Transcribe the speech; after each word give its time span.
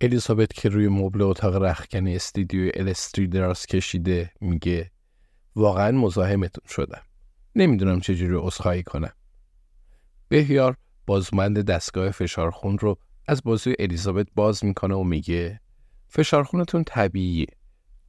الیزابت 0.00 0.52
که 0.52 0.68
روی 0.68 0.88
مبل 0.88 1.22
اتاق 1.22 1.56
رختکن 1.56 2.06
استودیو 2.06 2.70
الستری 2.74 3.26
دراز 3.26 3.66
کشیده 3.66 4.30
میگه 4.40 4.90
واقعا 5.56 5.90
مزاحمتون 5.90 6.64
شدم. 6.68 7.02
نمی‌دونم 7.56 8.00
چجوری 8.00 8.34
عذرخواهی 8.34 8.82
کنم. 8.82 9.12
بهیار 10.28 10.76
بازمند 11.06 11.60
دستگاه 11.60 12.10
فشارخون 12.10 12.78
رو 12.78 12.98
از 13.26 13.42
بازوی 13.42 13.74
الیزابت 13.78 14.26
باز 14.34 14.64
می‌کنه 14.64 14.94
و 14.94 15.02
میگه 15.04 15.60
فشارخونتون 16.08 16.84
طبیعیه 16.84 17.46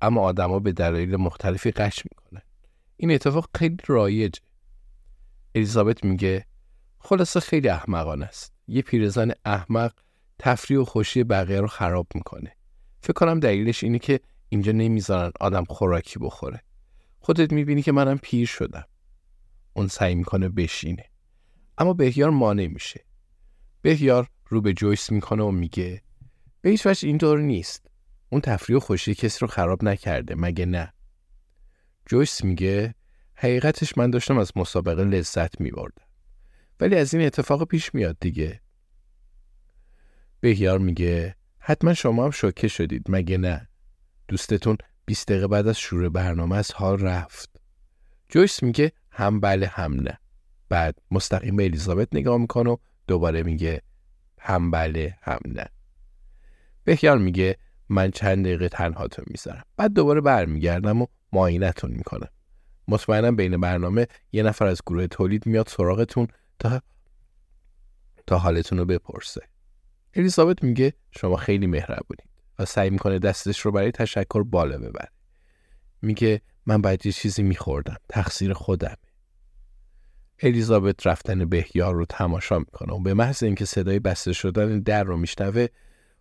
اما 0.01 0.21
آدما 0.21 0.59
به 0.59 0.71
دلایل 0.71 1.15
مختلفی 1.15 1.71
قش 1.71 2.03
می‌کنن. 2.05 2.41
این 2.97 3.11
اتفاق 3.11 3.49
خیلی 3.55 3.77
رایجه. 3.87 4.41
الیزابت 5.55 6.03
میگه 6.03 6.45
خلاصه 6.99 7.39
خیلی 7.39 7.69
احمقانه 7.69 8.25
است. 8.25 8.53
یه 8.67 8.81
پیرزن 8.81 9.31
احمق 9.45 9.91
تفریح 10.39 10.79
و 10.79 10.85
خوشی 10.85 11.23
بقیه 11.23 11.61
رو 11.61 11.67
خراب 11.67 12.07
می‌کنه. 12.15 12.55
فکر 13.01 13.13
کنم 13.13 13.39
دلیلش 13.39 13.83
اینه 13.83 13.99
که 13.99 14.19
اینجا 14.49 14.71
نمی‌ذارن 14.71 15.31
آدم 15.39 15.63
خوراکی 15.63 16.19
بخوره. 16.19 16.63
خودت 17.19 17.53
می‌بینی 17.53 17.81
که 17.81 17.91
منم 17.91 18.17
پیر 18.17 18.47
شدم. 18.47 18.85
اون 19.73 19.87
سعی 19.87 20.15
می‌کنه 20.15 20.49
بشینه. 20.49 21.05
اما 21.77 21.93
بهیار 21.93 22.29
مانع 22.29 22.67
میشه. 22.67 23.05
بهیار 23.81 24.27
رو 24.47 24.61
به 24.61 24.73
جویس 24.73 25.11
می‌کنه 25.11 25.43
و 25.43 25.51
میگه 25.51 26.01
به 26.61 26.69
هیچ 26.69 26.85
وجه 26.85 27.07
اینطور 27.07 27.39
نیست. 27.39 27.89
اون 28.29 28.41
تفریح 28.41 28.77
و 28.77 28.79
خوشی 28.79 29.15
کسی 29.15 29.39
رو 29.41 29.47
خراب 29.47 29.83
نکرده 29.83 30.35
مگه 30.35 30.65
نه؟ 30.65 30.93
جویس 32.05 32.43
میگه 32.43 32.95
حقیقتش 33.35 33.97
من 33.97 34.09
داشتم 34.09 34.37
از 34.37 34.51
مسابقه 34.55 35.03
لذت 35.03 35.61
میبردم. 35.61 36.03
ولی 36.79 36.95
از 36.95 37.13
این 37.13 37.25
اتفاق 37.25 37.63
پیش 37.63 37.95
میاد 37.95 38.17
دیگه. 38.19 38.61
بهیار 40.39 40.79
میگه 40.79 41.35
حتما 41.59 41.93
شما 41.93 42.25
هم 42.25 42.31
شوکه 42.31 42.67
شدید 42.67 43.05
مگه 43.09 43.37
نه؟ 43.37 43.67
دوستتون 44.27 44.77
20 45.05 45.27
دقیقه 45.27 45.47
بعد 45.47 45.67
از 45.67 45.77
شروع 45.77 46.09
برنامه 46.09 46.55
از 46.55 46.71
حال 46.71 46.99
رفت. 46.99 47.49
جویس 48.29 48.63
میگه 48.63 48.91
هم 49.11 49.39
بله 49.39 49.67
هم 49.67 49.93
نه. 49.93 50.19
بعد 50.69 50.99
مستقیم 51.11 51.55
به 51.55 51.63
الیزابت 51.63 52.07
نگاه 52.13 52.37
می‌کنه 52.37 52.69
و 52.69 52.77
دوباره 53.07 53.43
میگه 53.43 53.81
هم 54.39 54.71
بله 54.71 55.17
هم 55.21 55.39
نه. 55.45 55.65
بهیار 56.83 57.17
میگه 57.17 57.57
من 57.89 58.11
چند 58.11 58.45
دقیقه 58.45 58.69
تنهاتون 58.69 59.25
می‌ذارم. 59.27 59.63
بعد 59.77 59.93
دوباره 59.93 60.21
برمیگردم 60.21 61.01
و 61.01 61.05
معاینتون 61.33 61.91
می‌کنم. 61.91 62.29
مطمئنم 62.87 63.35
بین 63.35 63.57
برنامه 63.57 64.07
یه 64.31 64.43
نفر 64.43 64.65
از 64.67 64.81
گروه 64.85 65.07
تولید 65.07 65.45
میاد 65.45 65.67
سراغتون 65.67 66.27
تا 66.59 66.81
تا 68.27 68.37
حالتون 68.37 68.77
رو 68.77 68.85
بپرسه. 68.85 69.48
الیزابت 70.13 70.63
میگه 70.63 70.93
شما 71.11 71.35
خیلی 71.35 71.67
مهربونید 71.67 72.29
و 72.59 72.65
سعی 72.65 72.89
می‌کنه 72.89 73.19
دستش 73.19 73.59
رو 73.59 73.71
برای 73.71 73.91
تشکر 73.91 74.43
بالا 74.43 74.77
ببره. 74.77 75.09
میگه 76.01 76.41
من 76.65 76.81
باید 76.81 77.05
یه 77.05 77.11
چیزی 77.11 77.43
میخوردم. 77.43 77.97
تقصیر 78.09 78.53
خودم. 78.53 78.95
الیزابت 80.39 81.07
رفتن 81.07 81.45
بهیار 81.45 81.95
رو 81.95 82.05
تماشا 82.05 82.59
می‌کنه 82.59 82.93
و 82.93 82.99
به 82.99 83.13
محض 83.13 83.43
اینکه 83.43 83.65
صدای 83.65 83.99
بسته 83.99 84.33
شدن 84.33 84.79
در 84.79 85.03
رو 85.03 85.17
میشنوه 85.17 85.67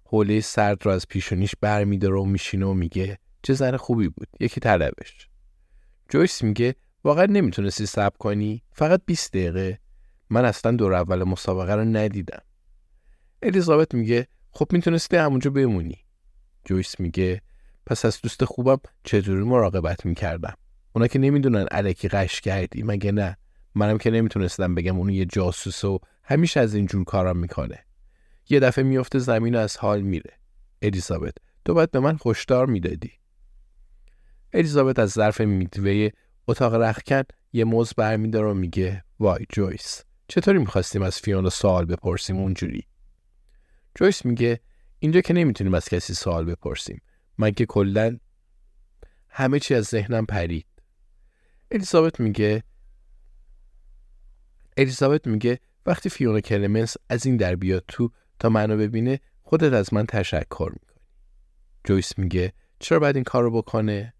حوله 0.04 0.40
سرد 0.40 0.86
رو 0.86 0.92
از 0.92 1.08
پیشونیش 1.08 1.54
برمیداره 1.60 2.16
و 2.16 2.24
میشینه 2.24 2.66
و 2.66 2.74
میگه 2.74 3.18
چه 3.42 3.54
زن 3.54 3.76
خوبی 3.76 4.08
بود 4.08 4.28
یکی 4.40 4.60
طلبش 4.60 5.28
جویس 6.08 6.42
میگه 6.42 6.74
واقعا 7.04 7.26
نمی‌تونستی 7.26 7.86
صبر 7.86 8.16
کنی 8.18 8.62
فقط 8.72 9.02
20 9.06 9.32
دقیقه 9.32 9.78
من 10.30 10.44
اصلا 10.44 10.72
دور 10.72 10.94
اول 10.94 11.24
مسابقه 11.24 11.74
رو 11.74 11.84
ندیدم 11.84 12.42
الیزابت 13.42 13.94
میگه 13.94 14.26
خب 14.50 14.66
می‌تونستی 14.72 15.16
همونجا 15.16 15.50
بمونی. 15.50 15.98
جویس 16.64 17.00
میگه 17.00 17.42
پس 17.86 18.04
از 18.04 18.20
دوست 18.20 18.44
خوبم 18.44 18.78
چطوری 19.04 19.42
مراقبت 19.42 20.06
می‌کردم؟ 20.06 20.54
اونا 20.92 21.06
که 21.06 21.18
نمی‌دونن 21.18 21.66
علکی 21.70 22.08
قش 22.08 22.40
کردی 22.40 22.82
مگه 22.82 23.12
نه؟ 23.12 23.36
منم 23.74 23.98
که 23.98 24.10
نمی‌تونستم 24.10 24.74
بگم 24.74 24.98
اون 24.98 25.08
یه 25.08 25.24
جاسوس 25.24 25.84
و 25.84 25.98
همیشه 26.22 26.60
از 26.60 26.74
این 26.74 26.86
جور 26.86 27.04
کارا 27.04 27.32
می‌کنه. 27.32 27.78
یه 28.48 28.60
دفعه 28.60 28.84
میفته 28.84 29.18
زمین 29.18 29.54
و 29.54 29.58
از 29.58 29.76
حال 29.76 30.00
میره. 30.00 30.32
الیزابت 30.82 31.34
تو 31.64 31.74
باید 31.74 31.90
به 31.90 32.00
من 32.00 32.16
خوشدار 32.16 32.66
می‌دادی. 32.66 33.12
الیزابت 34.52 34.98
از 34.98 35.10
ظرف 35.10 35.40
میدوی 35.40 36.10
اتاق 36.48 36.74
رخکن 36.74 37.22
یه 37.52 37.64
موز 37.64 37.92
برمیداره 37.96 38.50
و 38.50 38.54
میگه 38.54 39.04
وای 39.20 39.46
جویس 39.48 40.04
چطوری 40.28 40.58
می‌خواستیم 40.58 41.02
از 41.02 41.18
فیونا 41.18 41.50
سوال 41.50 41.84
بپرسیم 41.84 42.36
اونجوری؟ 42.36 42.86
جویس 43.98 44.24
میگه 44.24 44.60
اینجا 44.98 45.20
که 45.20 45.34
نمی‌تونیم 45.34 45.74
از 45.74 45.88
کسی 45.88 46.14
سوال 46.14 46.44
بپرسیم 46.44 47.02
من 47.38 47.50
که 47.50 47.66
کلا 47.66 48.18
همه 49.28 49.60
چی 49.60 49.74
از 49.74 49.84
ذهنم 49.84 50.26
پرید 50.26 50.66
الیزابت 51.70 52.20
میگه 52.20 52.62
الیزابت 54.76 55.26
میگه 55.26 55.60
وقتی 55.86 56.08
فیونا 56.08 56.40
کلمنس 56.40 56.96
از 57.08 57.26
این 57.26 57.36
در 57.36 57.56
بیاد 57.56 57.84
تو 57.88 58.10
تا 58.38 58.48
منو 58.48 58.76
ببینه 58.76 59.20
خودت 59.42 59.72
از 59.72 59.94
من 59.94 60.06
تشکر 60.06 60.70
می‌کنی. 60.72 61.02
جویس 61.84 62.18
میگه 62.18 62.52
چرا 62.78 62.98
باید 62.98 63.16
این 63.16 63.24
کار 63.24 63.42
رو 63.42 63.50
بکنه؟ 63.50 64.14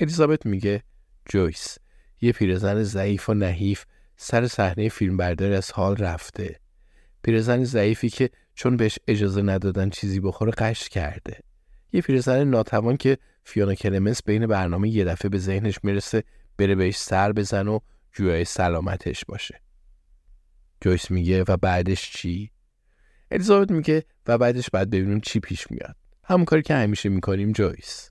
الیزابت 0.00 0.46
میگه 0.46 0.82
جویس 1.28 1.78
یه 2.20 2.32
پیرزن 2.32 2.82
ضعیف 2.82 3.28
و 3.28 3.34
نحیف 3.34 3.84
سر 4.16 4.46
صحنه 4.46 4.88
فیلمبرداری 4.88 5.54
از 5.54 5.72
حال 5.72 5.96
رفته. 5.96 6.60
پیرزن 7.22 7.64
ضعیفی 7.64 8.10
که 8.10 8.30
چون 8.56 8.76
بهش 8.76 8.98
اجازه 9.08 9.42
ندادن 9.42 9.90
چیزی 9.90 10.20
بخوره 10.20 10.52
غش 10.52 10.88
کرده. 10.88 11.40
یه 11.92 12.00
پیرزن 12.00 12.44
ناتوان 12.44 12.96
که 12.96 13.18
فیونا 13.44 13.74
کلمنس 13.74 14.22
بین 14.22 14.46
برنامه 14.46 14.88
یه 14.88 15.04
دفعه 15.04 15.28
به 15.28 15.38
ذهنش 15.38 15.78
می‌رسه 15.82 16.22
بره 16.58 16.74
بهش 16.74 16.96
سر 16.96 17.32
بزن 17.32 17.68
و 17.68 17.78
جویای 18.12 18.44
سلامتش 18.44 19.24
باشه. 19.24 19.60
جویس 20.80 21.10
میگه 21.10 21.44
و 21.48 21.56
بعدش 21.56 22.10
چی؟ 22.10 22.50
الیزابت 23.30 23.70
میگه 23.70 24.04
و 24.26 24.38
بعدش 24.38 24.70
بعد 24.70 24.90
ببینیم 24.90 25.20
چی 25.20 25.40
پیش 25.40 25.70
میاد. 25.70 25.96
همون 26.24 26.44
کاری 26.44 26.62
که 26.62 26.74
همیشه 26.74 27.08
می‌کنیم 27.08 27.52
جویس. 27.52 28.10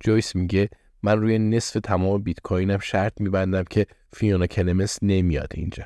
جویس 0.00 0.36
میگه 0.36 0.68
من 1.02 1.20
روی 1.20 1.38
نصف 1.38 1.80
تمام 1.84 2.22
بیت 2.22 2.40
کوینم 2.40 2.78
شرط 2.78 3.20
میبندم 3.20 3.64
که 3.64 3.86
فیونا 4.12 4.46
کلمس 4.46 4.98
نمیاد 5.02 5.52
اینجا. 5.54 5.84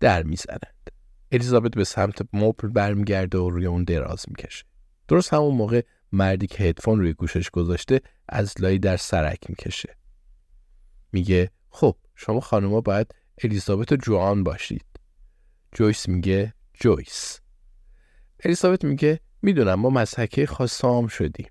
در 0.00 0.22
می‌زنند. 0.22 0.90
الیزابت 1.32 1.70
به 1.70 1.84
سمت 1.84 2.18
مبل 2.32 2.68
برمیگرده 2.68 3.38
و 3.38 3.50
روی 3.50 3.66
اون 3.66 3.84
دراز 3.84 4.24
می‌کشه. 4.28 4.64
درست 5.08 5.34
همون 5.34 5.54
موقع 5.54 5.82
مردی 6.12 6.46
که 6.46 6.64
هدفون 6.64 7.00
روی 7.00 7.12
گوشش 7.12 7.50
گذاشته 7.50 8.00
از 8.28 8.54
لای 8.60 8.78
در 8.78 8.96
سرک 8.96 9.38
می‌کشه. 9.48 9.96
میگه 11.12 11.50
خب 11.70 11.96
شما 12.14 12.40
خانوما 12.40 12.80
باید 12.80 13.14
الیزابت 13.44 13.92
و 13.92 13.96
جوان 13.96 14.44
باشید. 14.44 14.84
جویس 15.72 16.08
میگه 16.08 16.54
جویس. 16.74 17.40
الیزابت 18.44 18.84
میگه 18.84 19.20
می‌دونم 19.42 19.74
ما 19.74 19.90
مزحکه 19.90 20.46
خاصام 20.46 21.06
شدیم. 21.06 21.50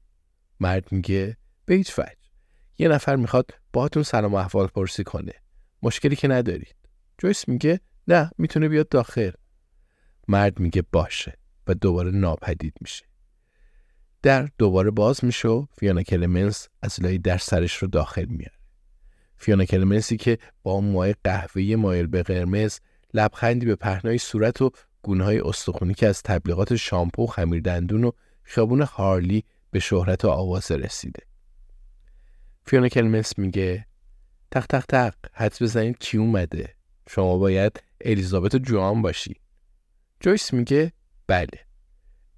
مرد 0.59 0.91
میگه 0.91 1.37
به 1.65 1.75
هیچ 1.75 1.99
وجه. 1.99 2.15
یه 2.77 2.87
نفر 2.87 3.15
می‌خواد 3.15 3.51
باهاتون 3.73 4.03
سلام 4.03 4.33
و 4.33 4.37
احوال 4.37 4.67
پرسی 4.67 5.03
کنه. 5.03 5.33
مشکلی 5.83 6.15
که 6.15 6.27
ندارید. 6.27 6.75
جویس 7.17 7.47
میگه 7.47 7.79
نه 8.07 8.31
می‌تونه 8.37 8.69
بیاد 8.69 8.89
داخل. 8.89 9.31
مرد 10.29 10.59
میگه 10.59 10.83
باشه 10.91 11.37
و 11.67 11.73
دوباره 11.73 12.11
ناپدید 12.11 12.73
میشه. 12.81 13.05
در 14.21 14.49
دوباره 14.57 14.91
باز 14.91 15.25
میشه 15.25 15.47
و 15.47 15.65
فیونا 15.71 16.03
کلمنس 16.03 16.67
از 16.81 17.01
لای 17.01 17.17
در 17.17 17.37
سرش 17.37 17.73
رو 17.75 17.87
داخل 17.87 18.25
میاره. 18.25 18.53
فیونا 19.37 19.65
کلمنسی 19.65 20.17
که 20.17 20.37
با 20.63 20.81
موهای 20.81 21.15
قهوه‌ای 21.23 21.75
مایل 21.75 22.07
به 22.07 22.23
قرمز 22.23 22.79
لبخندی 23.13 23.65
به 23.65 23.75
پهنای 23.75 24.17
صورت 24.17 24.61
و 24.61 24.71
گونه‌های 25.01 25.39
استخونی 25.39 25.93
که 25.93 26.07
از 26.07 26.23
تبلیغات 26.23 26.75
شامپو 26.75 27.23
و 27.23 27.27
خمیر 27.27 27.61
دندون 27.61 28.03
و 28.03 28.11
خیابون 28.43 28.81
هارلی 28.81 29.43
به 29.71 29.79
شهرت 29.79 30.25
و 30.25 30.29
آواز 30.29 30.71
رسیده. 30.71 31.23
فیونا 32.65 32.87
کلمنس 32.87 33.37
میگه 33.37 33.85
تق 34.51 34.65
تق 34.65 34.85
تق 34.85 35.13
حد 35.33 35.57
بزنید 35.61 35.97
کی 35.97 36.17
اومده؟ 36.17 36.75
شما 37.09 37.37
باید 37.37 37.83
الیزابت 38.01 38.55
جوان 38.55 39.01
باشی. 39.01 39.35
جویس 40.19 40.53
میگه 40.53 40.93
بله. 41.27 41.65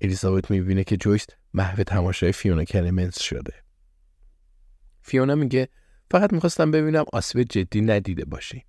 الیزابت 0.01 0.51
می‌بینه 0.51 0.83
که 0.83 0.97
جویس 0.97 1.25
محو 1.53 1.83
تماشای 1.83 2.31
فیونا 2.31 2.63
کلمنس 2.63 3.21
شده. 3.21 3.53
فیونا 5.01 5.35
میگه 5.35 5.69
فقط 6.11 6.33
می‌خواستم 6.33 6.71
ببینم 6.71 7.05
آسیب 7.13 7.43
جدی 7.43 7.81
ندیده 7.81 8.25
باشی. 8.25 8.65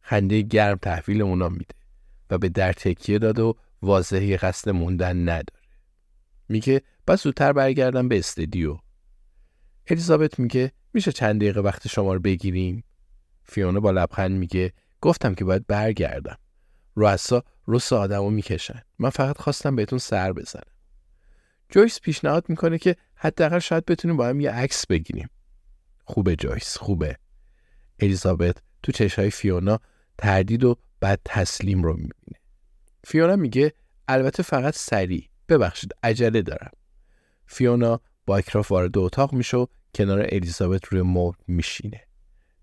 خنده 0.00 0.42
گرم 0.42 0.76
تحویل 0.76 1.22
اونا 1.22 1.48
میده 1.48 1.74
و 2.30 2.38
به 2.38 2.48
در 2.48 2.72
تکیه 2.72 3.18
داد 3.18 3.38
و 3.38 3.56
واضحی 3.82 4.36
قصد 4.36 4.70
موندن 4.70 5.22
نداره. 5.22 5.60
میگه 6.48 6.82
بس 7.06 7.22
زودتر 7.22 7.52
برگردم 7.52 8.08
به 8.08 8.18
استدیو. 8.18 8.78
الیزابت 9.86 10.38
میگه 10.38 10.72
میشه 10.94 11.12
چند 11.12 11.40
دقیقه 11.40 11.60
وقت 11.60 11.88
شما 11.88 12.14
رو 12.14 12.20
بگیریم؟ 12.20 12.84
فیونا 13.44 13.80
با 13.80 13.90
لبخند 13.90 14.38
میگه 14.38 14.72
گفتم 15.00 15.34
که 15.34 15.44
باید 15.44 15.66
برگردم. 15.66 16.38
رؤسا 16.96 17.44
رس 17.70 17.92
آدمو 17.92 18.30
می‌کشن. 18.30 18.82
من 18.98 19.10
فقط 19.10 19.38
خواستم 19.38 19.76
بهتون 19.76 19.98
سر 19.98 20.32
بزنم. 20.32 20.72
جویس 21.68 22.00
پیشنهاد 22.00 22.44
می‌کنه 22.48 22.78
که 22.78 22.96
حداقل 23.14 23.58
شاید 23.58 23.84
بتونیم 23.84 24.16
با 24.16 24.26
هم 24.26 24.40
یه 24.40 24.50
عکس 24.50 24.86
بگیریم. 24.86 25.30
خوبه 26.04 26.36
جویس 26.36 26.76
خوبه. 26.76 27.16
الیزابت 27.98 28.56
تو 28.82 28.92
چشای 28.92 29.30
فیونا 29.30 29.80
تردید 30.18 30.64
و 30.64 30.76
بعد 31.00 31.20
تسلیم 31.24 31.82
رو 31.82 31.92
می‌بینه. 31.92 32.40
فیونا 33.04 33.36
میگه 33.36 33.72
البته 34.08 34.42
فقط 34.42 34.76
سریع. 34.76 35.28
ببخشید 35.48 35.92
عجله 36.02 36.42
دارم. 36.42 36.70
فیونا 37.46 38.00
با 38.26 38.36
اکراف 38.36 38.72
وارد 38.72 38.98
اتاق 38.98 39.32
میشه 39.32 39.56
و 39.56 39.66
کنار 39.94 40.26
الیزابت 40.28 40.84
روی 40.84 41.02
مبل 41.02 41.36
میشینه. 41.46 42.00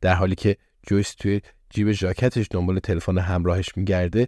در 0.01 0.13
حالی 0.13 0.36
که 0.36 0.57
جویس 0.88 1.15
توی 1.15 1.42
جیب 1.69 1.92
ژاکتش 1.92 2.48
دنبال 2.51 2.80
تلفن 2.80 3.18
همراهش 3.18 3.77
میگرده 3.77 4.27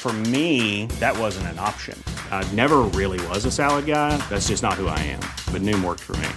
For 0.00 0.14
me, 0.36 0.86
that 0.98 1.14
wasn't 1.24 1.48
an 1.52 1.58
option. 1.58 1.96
I 2.30 2.40
never 2.62 2.78
really 3.00 3.20
was 3.28 3.44
a 3.44 3.52
salad 3.60 3.84
guy. 3.84 4.10
That's 4.30 4.48
just 4.48 4.62
not 4.66 4.74
who 4.80 4.86
I 4.88 4.98
am. 5.14 5.22
But 5.52 5.60
Noom 5.60 5.80
worked 5.84 6.04
for 6.08 6.16
me. 6.24 6.30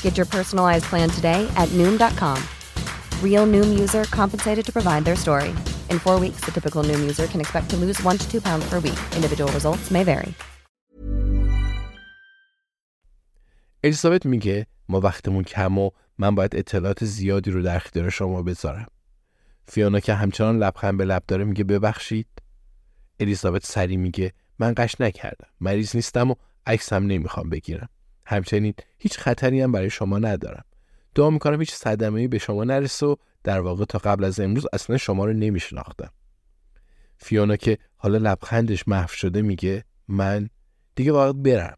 Get 0.00 0.16
your 0.16 0.28
personalized 0.36 0.86
plan 0.92 1.10
today 1.10 1.40
at 1.62 1.68
Noom.com. 1.78 2.38
Real 3.22 3.46
Noom 3.46 3.78
user 3.78 4.04
compensated 4.20 4.64
to 4.68 4.72
provide 4.72 5.04
their 5.04 5.16
story. 5.16 5.52
In 5.92 5.98
four 5.98 6.16
weeks, 6.18 6.40
the 6.46 6.52
typical 6.56 6.82
Noom 6.88 7.00
user 7.10 7.26
can 7.26 7.40
expect 7.44 7.68
to 7.72 7.76
lose 7.76 8.02
one 8.02 8.16
to 8.16 8.26
two 8.32 8.40
pounds 8.40 8.64
per 8.70 8.80
week. 8.80 9.00
Individual 9.18 9.52
results 9.52 9.90
may 9.90 10.04
vary. 10.04 10.34
الیزابت 13.84 14.26
میگه 14.26 14.66
ما 14.88 15.00
وقتمون 15.00 15.44
کم 15.44 15.78
و 15.78 15.90
من 16.18 16.34
باید 16.34 16.56
اطلاعات 16.56 17.04
زیادی 17.04 17.50
رو 17.50 17.62
در 17.62 17.76
اختیار 17.76 18.10
شما 18.10 18.42
بذارم. 18.42 18.86
فیونا 19.68 20.00
که 20.00 20.14
همچنان 20.14 20.58
لبخند 20.58 20.98
به 20.98 21.04
لب 21.04 21.22
داره 21.28 21.44
میگه 21.44 21.64
ببخشید. 21.64 22.26
الیزابت 23.20 23.66
سری 23.66 23.96
میگه 23.96 24.32
من 24.58 24.74
قش 24.76 25.00
نکردم. 25.00 25.48
مریض 25.60 25.96
نیستم 25.96 26.30
و 26.30 26.34
عکس 26.66 26.92
هم 26.92 27.06
نمی‌خوام 27.06 27.50
بگیرم. 27.50 27.88
همچنین 28.26 28.74
هیچ 28.98 29.18
خطری 29.18 29.60
هم 29.60 29.72
برای 29.72 29.90
شما 29.90 30.18
ندارم. 30.18 30.64
دعا 31.14 31.30
می‌کنم 31.30 31.60
هیچ 31.60 31.72
صدمه 31.72 32.28
به 32.28 32.38
شما 32.38 32.64
نرسه 32.64 33.06
و 33.06 33.16
در 33.44 33.60
واقع 33.60 33.84
تا 33.84 33.98
قبل 33.98 34.24
از 34.24 34.40
امروز 34.40 34.66
اصلا 34.72 34.96
شما 34.96 35.24
رو 35.24 35.32
نمیشناختم. 35.32 36.10
فیونا 37.16 37.56
که 37.56 37.78
حالا 37.96 38.18
لبخندش 38.18 38.88
محو 38.88 39.08
شده 39.08 39.42
میگه 39.42 39.84
من 40.08 40.48
دیگه 40.94 41.12
باید 41.12 41.42
برم. 41.42 41.76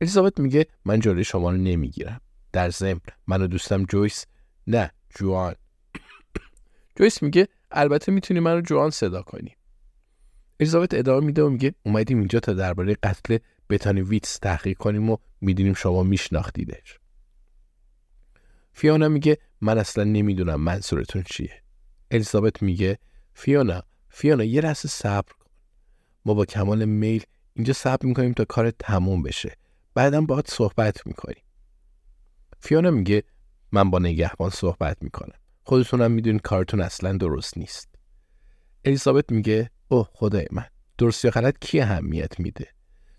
الیزابت 0.00 0.40
میگه 0.40 0.66
من 0.84 1.00
جلوی 1.00 1.24
شما 1.24 1.50
رو 1.50 1.56
نمی‌گیرم. 1.56 2.20
در 2.52 2.70
ضمن 2.70 3.00
من 3.26 3.42
و 3.42 3.46
دوستم 3.46 3.84
جویس 3.84 4.26
نه 4.66 4.90
جوان 5.14 5.54
جویس 6.96 7.22
میگه 7.22 7.48
البته 7.70 8.12
می‌تونی 8.12 8.40
من 8.40 8.54
رو 8.54 8.60
جوان 8.60 8.90
صدا 8.90 9.22
کنی. 9.22 9.56
الیزابت 10.60 10.94
ادامه 10.94 11.26
میده 11.26 11.42
و 11.42 11.48
میگه 11.48 11.74
اومدیم 11.82 12.18
اینجا 12.18 12.40
تا 12.40 12.52
درباره 12.52 12.96
قتل 13.02 13.38
بتانی 13.70 14.00
ویتس 14.00 14.38
تحقیق 14.38 14.78
کنیم 14.78 15.10
و 15.10 15.16
می‌دونیم 15.40 15.74
شما 15.74 16.02
میشناختیدش. 16.02 16.98
فیونا 18.72 19.08
میگه 19.08 19.38
من 19.60 19.78
اصلا 19.78 20.04
نمی‌دونم 20.04 20.60
منظورتون 20.60 21.22
چیه. 21.22 21.62
الیزابت 22.10 22.62
میگه 22.62 22.98
فیونا 23.34 23.82
فیونا 24.08 24.44
یه 24.44 24.60
لحظه 24.60 24.88
صبر 24.88 25.32
کن. 25.32 25.50
ما 26.24 26.34
با 26.34 26.44
کمال 26.44 26.84
میل 26.84 27.22
اینجا 27.54 27.72
صبر 27.72 28.06
می‌کنیم 28.06 28.32
تا 28.32 28.44
کار 28.44 28.70
تموم 28.70 29.22
بشه. 29.22 29.56
بعدم 29.94 30.26
باهات 30.26 30.50
صحبت 30.50 31.06
می‌کنیم. 31.06 31.42
فیونا 32.60 32.90
میگه 32.90 33.22
من 33.72 33.90
با 33.90 33.98
نگهبان 33.98 34.50
صحبت 34.50 35.02
می‌کنم. 35.02 35.38
خودتونم 35.62 36.10
می‌دونید 36.10 36.42
کارتون 36.42 36.80
اصلا 36.80 37.16
درست 37.16 37.58
نیست. 37.58 37.88
الیزابت 38.84 39.32
میگه 39.32 39.70
اوه 39.88 40.08
خدای 40.12 40.46
من 40.52 40.66
درست 40.98 41.24
یا 41.24 41.30
غلط 41.30 41.58
کی 41.60 41.80
اهمیت 41.80 42.40
میده؟ 42.40 42.68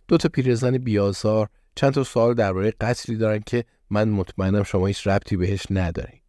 دو 0.07 0.17
تا 0.17 0.29
پیرزن 0.29 0.77
بیازار 0.77 1.49
چند 1.75 1.93
تا 1.93 2.03
سوال 2.03 2.33
درباره 2.33 2.71
قتلی 2.81 3.15
دارن 3.15 3.39
که 3.39 3.65
من 3.89 4.09
مطمئنم 4.09 4.63
شما 4.63 4.87
هیچ 4.87 5.07
ربطی 5.07 5.37
بهش 5.37 5.65
ندارین. 5.69 6.21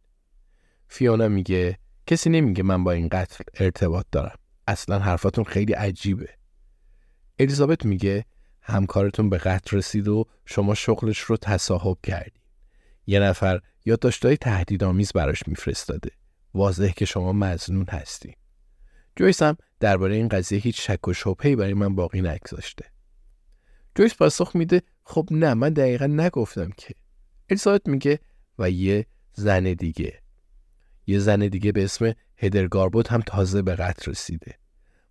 فیونا 0.88 1.28
میگه 1.28 1.78
کسی 2.06 2.30
نمیگه 2.30 2.62
من 2.62 2.84
با 2.84 2.92
این 2.92 3.08
قتل 3.08 3.44
ارتباط 3.54 4.06
دارم. 4.12 4.38
اصلا 4.68 4.98
حرفاتون 4.98 5.44
خیلی 5.44 5.72
عجیبه. 5.72 6.28
الیزابت 7.38 7.84
میگه 7.84 8.24
همکارتون 8.62 9.30
به 9.30 9.38
قتل 9.38 9.76
رسید 9.76 10.08
و 10.08 10.24
شما 10.44 10.74
شغلش 10.74 11.18
رو 11.18 11.36
تصاحب 11.36 11.98
کردی. 12.02 12.40
یه 13.06 13.20
نفر 13.20 13.60
یادداشتهای 13.84 14.36
تهدیدآمیز 14.36 15.12
براش 15.12 15.42
میفرستاده. 15.46 16.10
واضح 16.54 16.92
که 16.92 17.04
شما 17.04 17.32
مزنون 17.32 17.86
هستی. 17.90 18.36
جویس 19.16 19.42
هم 19.42 19.56
درباره 19.80 20.14
این 20.14 20.28
قضیه 20.28 20.58
هیچ 20.58 20.90
شک 20.90 21.08
و 21.08 21.12
شبهه‌ای 21.12 21.56
برای 21.56 21.74
من 21.74 21.94
باقی 21.94 22.22
نگذاشته. 22.22 22.84
جویس 23.94 24.14
پاسخ 24.14 24.56
میده 24.56 24.82
خب 25.04 25.28
نه 25.30 25.54
من 25.54 25.72
دقیقا 25.72 26.06
نگفتم 26.06 26.70
که. 26.76 26.94
الیزابت 27.50 27.88
میگه 27.88 28.18
و 28.58 28.70
یه 28.70 29.06
زن 29.32 29.62
دیگه. 29.62 30.22
یه 31.06 31.18
زن 31.18 31.48
دیگه 31.48 31.72
به 31.72 31.84
اسم 31.84 32.12
هدر 32.36 32.68
گاربوت 32.68 33.12
هم 33.12 33.20
تازه 33.20 33.62
به 33.62 33.74
قتل 33.74 34.10
رسیده. 34.10 34.58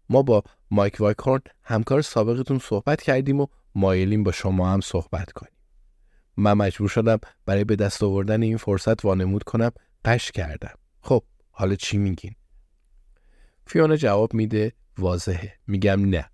ما 0.10 0.22
با 0.22 0.44
مایک 0.72 0.96
وایکورن 1.00 1.42
همکار 1.64 2.02
سابقتون 2.02 2.60
صحبت 2.60 3.02
کردیم 3.02 3.40
و 3.40 3.48
مایلیم 3.76 4.24
با 4.24 4.32
شما 4.32 4.74
هم 4.74 4.82
صحبت 4.82 5.32
کنیم. 5.32 5.52
من 6.38 6.54
مجبور 6.54 6.90
شدم 6.90 7.20
برای 7.46 7.64
به 7.64 7.76
دست 7.76 8.04
آوردن 8.04 8.42
این 8.42 8.58
فرصت 8.58 9.06
وانمود 9.06 9.44
کنم 9.44 9.72
قش 10.06 10.32
کردم. 10.32 10.74
خب 11.02 11.24
حالا 11.52 11.76
چی 11.76 11.98
میگین؟ 11.98 12.36
فیونا 13.68 13.96
جواب 13.96 14.34
میده 14.34 14.74
واضحه. 14.98 15.54
میگم 15.68 16.10
نه. 16.10 16.30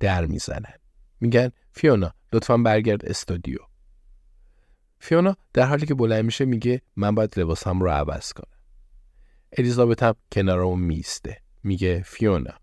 در 0.00 0.26
می‌زنن. 0.26 0.74
میگن 1.20 1.50
فیونا 1.72 2.14
لطفا 2.32 2.56
برگرد 2.56 3.06
استودیو. 3.06 3.58
فیونا 4.98 5.36
در 5.52 5.66
حالی 5.66 5.86
که 5.86 5.94
بلند 5.94 6.24
میشه 6.24 6.44
میگه 6.44 6.82
من 6.96 7.14
باید 7.14 7.40
لباسم 7.40 7.80
رو 7.80 7.90
عوض 7.90 8.32
کنم. 8.32 8.58
الیزابت 9.58 10.02
هم 10.02 10.14
کنار 10.32 10.60
اون 10.60 10.80
میسته 10.80 11.36
میگه 11.62 12.02
فیونا 12.06 12.54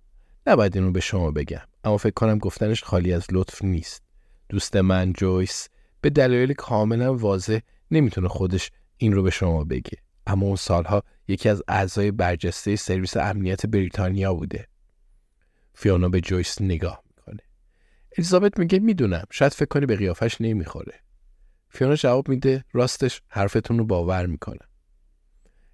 نباید 0.48 0.78
اینو 0.78 0.92
به 0.92 1.00
شما 1.00 1.32
بگم 1.32 1.62
اما 1.84 1.98
فکر 1.98 2.14
کنم 2.14 2.38
گفتنش 2.38 2.84
خالی 2.84 3.14
از 3.14 3.26
لطف 3.32 3.64
نیست 3.64 4.04
دوست 4.50 4.76
من 4.76 5.14
جویس 5.14 5.68
به 6.02 6.10
دلایل 6.10 6.54
کاملا 6.54 7.16
واضح 7.16 7.60
نمی‌تونه 7.92 8.28
خودش 8.28 8.72
این 8.98 9.14
رو 9.14 9.24
به 9.24 9.30
شما 9.30 9.64
بگه 9.64 9.98
اما 10.28 10.46
اون 10.46 10.56
سالها 10.56 11.04
یکی 11.28 11.50
از 11.50 11.64
اعضای 11.68 12.12
برجسته 12.12 12.76
سرویس 12.76 13.18
امنیت 13.18 13.66
بریتانیا 13.66 14.34
بوده. 14.34 14.68
فیونا 15.74 16.10
به 16.10 16.22
جویس 16.22 16.62
نگاه 16.62 17.04
می‌کنه. 17.10 17.44
الیزابت 18.18 18.60
میگه 18.60 18.80
می‌دونم 18.80 19.26
شاید 19.32 19.54
فکر 19.54 19.66
کنی 19.66 19.86
به 19.86 19.96
قیافش 19.96 20.42
نمی‌خوره. 20.42 21.00
فیونا 21.70 21.96
جواب 21.96 22.30
میده 22.30 22.66
راستش 22.74 23.22
حرفتون 23.28 23.78
رو 23.78 23.86
باور 23.86 24.26
می‌کنم. 24.26 24.68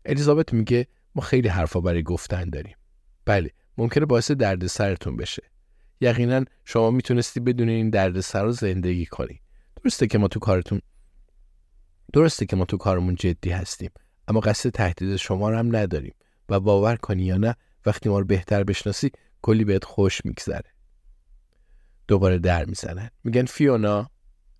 الیزابت 0.06 0.54
میگه 0.54 0.88
ما 1.16 1.22
خیلی 1.22 1.48
حرفا 1.48 1.80
برای 1.80 2.04
گفتن 2.04 2.50
داریم. 2.50 2.76
بله 3.26 3.52
ممکنه 3.78 4.06
باعث 4.06 4.32
دردسرتون 4.32 5.18
بشه. 5.18 5.44
یقینا 6.02 6.46
شما 6.66 6.92
می‌تونستی 6.92 7.40
بدون 7.40 7.70
این 7.70 7.90
دردسر 7.90 8.44
رو 8.44 8.52
زندگی 8.52 9.06
کنی. 9.06 9.42
درسته 9.84 10.08
که 10.08 10.18
ما 10.18 10.28
تو 10.28 10.40
کارتون 10.40 10.82
درسته 12.14 12.46
که 12.46 12.56
ما 12.56 12.66
تو 12.66 12.78
کارمون 12.78 13.16
جدی 13.16 13.50
هستیم. 13.50 13.92
اما 14.27 14.39
قصد 14.39 14.70
تهدید 14.70 15.15
شما 15.15 15.50
رو 15.50 15.58
هم 15.58 15.75
نداریم. 15.75 16.15
و 16.50 16.60
باور 16.60 16.96
کنی 16.96 17.24
یا 17.24 17.38
نه 17.38 17.56
وقتی 17.86 18.10
ما 18.10 18.20
رو 18.20 18.25
بهتر 18.25 18.63
بشناسی 18.63 19.12
کلی 19.42 19.63
بهت 19.63 19.84
خوش 19.84 20.25
میگذره. 20.25 20.74
دوباره 22.08 22.39
در 22.39 22.65
می‌زنن. 22.65 23.10
میگن 23.24 23.46
فیونا 23.46 24.10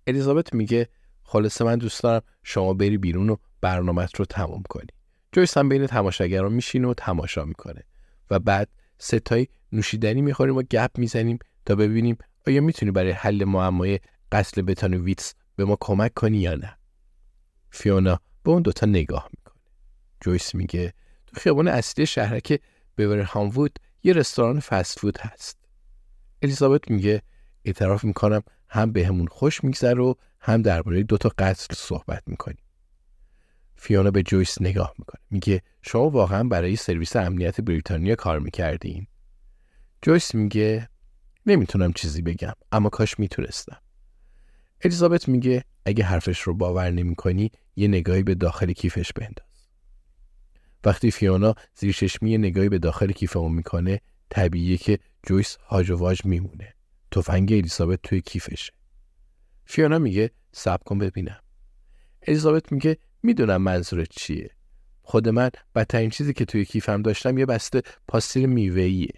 الیزابت 0.06 0.54
میگه 0.54 0.88
خلاصه 1.22 1.64
من 1.64 1.76
دوست 1.76 2.02
دارم 2.02 2.22
شما 2.42 2.74
بری 2.74 2.98
بیرون 2.98 3.30
و 3.30 3.36
برنامت 3.60 4.16
رو 4.16 4.24
تمام 4.24 4.62
کنی. 4.68 4.86
جویس 5.32 5.58
هم 5.58 5.68
بین 5.68 5.86
تماشاگران 5.86 6.52
میشینه 6.52 6.88
و 6.88 6.94
تماشا 6.94 7.44
می‌کنه. 7.44 7.82
و 8.30 8.38
بعد 8.38 8.68
ستایی 8.98 9.48
نوشیدنی 9.72 10.22
می‌خوریم 10.22 10.56
و 10.56 10.62
گپ 10.62 10.90
می‌زنیم 10.98 11.38
تا 11.66 11.74
ببینیم 11.74 12.16
آیا 12.46 12.60
می‌تونی 12.60 12.92
برای 12.92 13.10
حل 13.10 13.44
معمای 13.44 14.00
قتل 14.32 14.62
بتانویتس 14.62 15.34
به 15.56 15.64
ما 15.64 15.76
کمک 15.80 16.14
کنی 16.14 16.38
یا 16.38 16.54
نه. 16.54 16.78
فیونا 17.70 18.20
به 18.42 18.50
اون 18.50 18.62
دوتا 18.62 18.86
نگاه 18.86 19.28
می‌کنه. 19.30 19.43
جویس 20.24 20.54
میگه 20.54 20.94
تو 21.26 21.40
خیابان 21.40 21.68
اصلی 21.68 22.06
شهرک 22.06 22.60
بور 22.96 23.20
هاموود 23.20 23.78
یه 24.02 24.12
رستوران 24.12 24.60
فست 24.60 24.98
فود 24.98 25.18
هست. 25.18 25.58
الیزابت 26.42 26.90
میگه 26.90 27.22
اعتراف 27.64 28.04
می‌کنم 28.04 28.42
هم 28.68 28.92
بهمون 28.92 29.26
خوش 29.26 29.64
میگذره 29.64 30.02
و 30.02 30.14
هم 30.40 30.62
درباره 30.62 31.02
دوتا 31.02 31.28
قتل 31.38 31.74
صحبت 31.74 32.22
می‌کنیم. 32.26 32.64
فیونا 33.76 34.10
به 34.10 34.22
جویس 34.22 34.62
نگاه 34.62 34.94
می‌کنه. 34.98 35.20
میگه 35.30 35.62
شما 35.82 36.10
واقعا 36.10 36.44
برای 36.44 36.76
سرویس 36.76 37.16
امنیت 37.16 37.60
بریتانیا 37.60 38.14
کار 38.14 38.38
می‌کردین؟ 38.38 39.06
جویس 40.02 40.34
میگه 40.34 40.88
نمی‌تونم 41.46 41.92
چیزی 41.92 42.22
بگم 42.22 42.52
اما 42.72 42.88
کاش 42.88 43.18
می‌تونستم. 43.18 43.78
الیزابت 44.84 45.28
میگه 45.28 45.64
اگه 45.84 46.04
حرفش 46.04 46.40
رو 46.40 46.54
باور 46.54 46.90
نمی‌کنی 46.90 47.50
یه 47.76 47.88
نگاهی 47.88 48.22
به 48.22 48.34
داخل 48.34 48.72
کیفش 48.72 49.12
بنداز. 49.12 49.53
وقتی 50.84 51.10
فیونا 51.10 51.54
زیر 51.74 51.92
چشمی 51.92 52.38
نگاهی 52.38 52.68
به 52.68 52.78
داخل 52.78 53.12
کیف 53.12 53.36
اون 53.36 53.52
می‌کنه 53.52 54.00
طبیعیه 54.30 54.76
که 54.76 54.98
جویس 55.26 55.56
هاج 55.56 55.90
و 55.90 55.96
واج 55.96 56.24
میمونه. 56.24 56.74
تفنگ 57.10 57.52
الیزابت 57.52 58.02
توی 58.02 58.20
کیفشه. 58.20 58.72
فیونا 59.64 59.98
میگه 59.98 60.30
سب 60.52 60.82
کن 60.84 60.98
ببینم. 60.98 61.40
الیزابت 62.22 62.72
میگه 62.72 62.96
می‌دونم 63.22 63.62
منظورت 63.62 64.08
چیه. 64.10 64.50
خود 65.02 65.28
من 65.28 65.50
بدترین 65.74 66.10
چیزی 66.10 66.32
که 66.32 66.44
توی 66.44 66.64
کیفم 66.64 67.02
داشتم 67.02 67.38
یه 67.38 67.46
بسته 67.46 67.82
پاستیل 68.08 68.46
میوهیه 68.46 69.12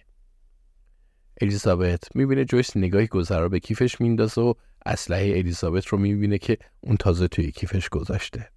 الیزابت 1.40 2.16
می‌بینه 2.16 2.44
جویس 2.44 2.76
نگاهی 2.76 3.06
گذرا 3.06 3.48
به 3.48 3.60
کیفش 3.60 4.00
میندازه 4.00 4.40
و 4.40 4.54
اسلحه 4.86 5.38
الیزابت 5.38 5.86
رو 5.86 5.98
می‌بینه 5.98 6.38
که 6.38 6.58
اون 6.80 6.96
تازه 6.96 7.28
توی 7.28 7.52
کیفش 7.52 7.88
گذاشته. 7.88 8.48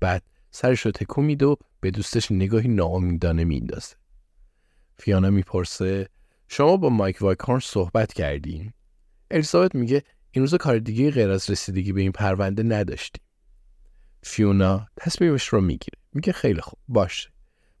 بعد 0.00 0.22
سرش 0.56 0.80
رو 0.80 0.92
تکون 0.92 1.24
میده 1.24 1.46
و 1.46 1.56
به 1.80 1.90
دوستش 1.90 2.32
نگاهی 2.32 2.68
ناامیدانه 2.68 3.44
میندازه 3.44 3.96
فیانا 4.96 5.30
می‌پرسه 5.30 6.08
شما 6.48 6.76
با 6.76 6.88
مایک 6.88 7.22
وایکارن 7.22 7.58
صحبت 7.58 8.12
کردین؟ 8.12 8.72
الیزابت 9.30 9.74
میگه 9.74 10.02
این 10.30 10.42
روز 10.42 10.54
کار 10.54 10.78
دیگه 10.78 11.10
غیر 11.10 11.30
از 11.30 11.50
رسیدگی 11.50 11.92
به 11.92 12.00
این 12.00 12.12
پرونده 12.12 12.62
نداشتیم. 12.62 13.22
فیونا 14.22 14.86
تصمیمش 14.96 15.48
رو 15.48 15.60
می‌گیره. 15.60 15.98
میگه 16.12 16.32
خیلی 16.32 16.60
خوب 16.60 16.78
باشه. 16.88 17.30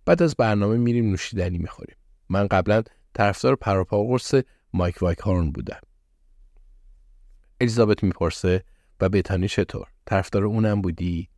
بعد 0.04 0.22
از 0.22 0.36
برنامه 0.36 0.76
میریم 0.76 1.10
نوشیدنی 1.10 1.58
می‌خوریم. 1.58 1.96
من 2.28 2.46
قبلا 2.46 2.82
طرفدار 3.14 3.56
پروپا 3.56 4.04
قرص 4.04 4.34
مایک 4.72 5.02
وایکارن 5.02 5.50
بودم. 5.50 5.80
الیزابت 7.60 8.02
می‌پرسه 8.02 8.64
و 9.00 9.08
بتانی 9.08 9.48
چطور؟ 9.48 9.86
طرفدار 10.06 10.44
اونم 10.44 10.82
بودی؟ 10.82 11.28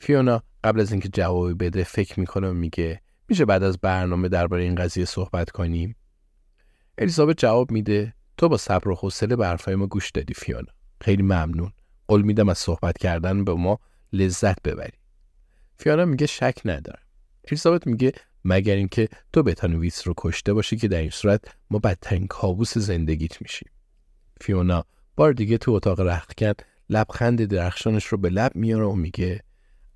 فیونا 0.00 0.42
قبل 0.64 0.80
از 0.80 0.92
اینکه 0.92 1.08
جوابی 1.08 1.54
بده 1.54 1.84
فکر 1.84 2.20
می‌کنه 2.20 2.48
و 2.48 2.52
میگه 2.52 3.00
میشه 3.28 3.44
بعد 3.44 3.62
از 3.62 3.78
برنامه 3.78 4.28
درباره 4.28 4.62
این 4.62 4.74
قضیه 4.74 5.04
صحبت 5.04 5.50
کنیم؟ 5.50 5.96
الیزابت 6.98 7.38
جواب 7.38 7.70
میده 7.70 8.14
تو 8.36 8.48
با 8.48 8.56
صبر 8.56 8.88
و 8.88 8.94
حوصله 8.94 9.36
به 9.36 9.76
ما 9.76 9.86
گوش 9.86 10.10
دادی 10.10 10.34
فیونا. 10.34 10.72
خیلی 11.00 11.22
ممنون. 11.22 11.72
قول 12.08 12.22
میدم 12.22 12.48
از 12.48 12.58
صحبت 12.58 12.98
کردن 12.98 13.44
به 13.44 13.54
ما 13.54 13.78
لذت 14.12 14.62
ببری. 14.62 14.98
فیونا 15.78 16.04
میگه 16.04 16.26
شک 16.26 16.58
ندارم. 16.64 17.02
الیزابت 17.48 17.86
میگه 17.86 18.12
مگر 18.44 18.74
اینکه 18.74 19.08
تو 19.32 19.42
بتانویس 19.42 20.08
رو 20.08 20.14
کشته 20.16 20.52
باشی 20.52 20.76
که 20.76 20.88
در 20.88 21.00
این 21.00 21.10
صورت 21.10 21.40
ما 21.70 21.78
بدترین 21.78 22.26
کابوس 22.26 22.78
زندگیت 22.78 23.42
میشیم. 23.42 23.68
فیونا 24.40 24.84
بار 25.16 25.32
دیگه 25.32 25.58
تو 25.58 25.72
اتاق 25.72 26.00
رختکن 26.00 26.52
لبخند 26.90 27.44
درخشانش 27.44 28.04
رو 28.04 28.18
به 28.18 28.30
لب 28.30 28.56
میاره 28.56 28.84
و 28.84 28.92
میگه 28.92 29.40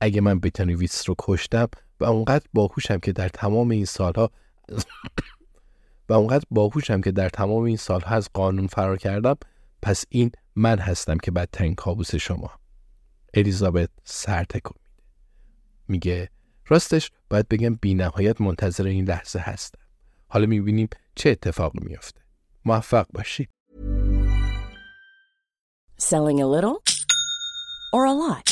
اگه 0.02 0.20
من 0.20 0.40
بتانویس 0.40 1.08
رو 1.08 1.14
کشتم 1.18 1.68
و 2.00 2.04
اونقدر 2.04 2.44
باهوشم 2.52 2.98
که 2.98 3.12
در 3.12 3.28
تمام 3.28 3.70
این 3.70 3.84
سالها 3.84 4.30
و 6.08 6.12
اونقدر 6.12 6.44
باهوشم 6.50 7.00
که 7.00 7.12
در 7.12 7.28
تمام 7.28 7.62
این 7.62 7.76
سالها 7.76 8.16
از 8.16 8.28
قانون 8.34 8.66
فرار 8.66 8.96
کردم 8.96 9.36
پس 9.82 10.04
این 10.08 10.30
من 10.56 10.78
هستم 10.78 11.18
که 11.18 11.30
بدترین 11.30 11.74
کابوس 11.74 12.14
شما. 12.14 12.50
الیزابت 13.34 13.88
سر 14.04 14.44
تکون 14.44 14.76
میده. 14.82 14.98
میگه 15.88 16.28
راستش 16.68 17.10
باید 17.30 17.48
بگم 17.48 17.74
بی 17.74 17.94
نهایت 17.94 18.40
منتظر 18.40 18.86
این 18.86 19.04
لحظه 19.04 19.38
هستم. 19.38 19.78
حالا 20.28 20.46
می‌بینیم 20.46 20.88
چه 21.14 21.30
اتفاقی 21.30 21.78
میافته. 21.82 22.20
موفق 22.64 23.06
باشی. 23.14 23.48
Selling 25.98 26.40
a 26.40 26.46
little 26.46 26.82
or 27.94 28.04
a 28.06 28.12
lot? 28.12 28.51